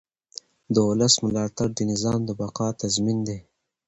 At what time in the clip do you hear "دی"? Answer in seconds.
3.27-3.37